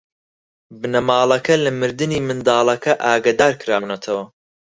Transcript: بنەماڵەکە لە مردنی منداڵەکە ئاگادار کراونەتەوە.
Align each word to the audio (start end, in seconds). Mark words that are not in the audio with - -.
بنەماڵەکە 0.79 1.55
لە 1.63 1.71
مردنی 1.79 2.25
منداڵەکە 2.27 2.93
ئاگادار 3.05 3.53
کراونەتەوە. 3.61 4.23